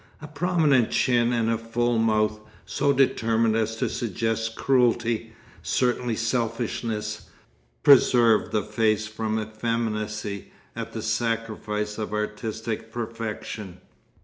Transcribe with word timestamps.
A 0.19 0.27
prominent 0.27 0.89
chin 0.89 1.31
and 1.31 1.47
a 1.47 1.59
full 1.59 1.99
mouth, 1.99 2.39
so 2.65 2.91
determined 2.91 3.55
as 3.55 3.75
to 3.75 3.87
suggest 3.87 4.55
cruelty, 4.55 5.33
certainly 5.61 6.15
selfishness, 6.15 7.29
preserved 7.83 8.51
the 8.51 8.63
face 8.63 9.05
from 9.05 9.37
effeminacy 9.39 10.51
at 10.75 10.93
the 10.93 11.03
sacrifice 11.03 11.99
of 11.99 12.13
artistic 12.13 12.91
perfection. 12.91 13.77